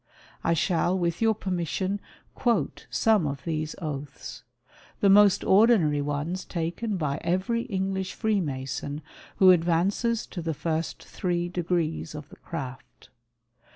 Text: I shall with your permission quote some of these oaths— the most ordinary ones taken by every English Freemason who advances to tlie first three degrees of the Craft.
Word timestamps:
I 0.43 0.55
shall 0.55 0.97
with 0.97 1.21
your 1.21 1.35
permission 1.35 2.01
quote 2.33 2.87
some 2.89 3.27
of 3.27 3.43
these 3.43 3.75
oaths— 3.79 4.43
the 4.99 5.11
most 5.11 5.43
ordinary 5.43 6.01
ones 6.01 6.43
taken 6.43 6.97
by 6.97 7.19
every 7.23 7.65
English 7.65 8.13
Freemason 8.15 9.03
who 9.35 9.51
advances 9.51 10.25
to 10.25 10.41
tlie 10.41 10.55
first 10.55 11.03
three 11.03 11.49
degrees 11.49 12.15
of 12.15 12.29
the 12.29 12.37
Craft. 12.37 13.09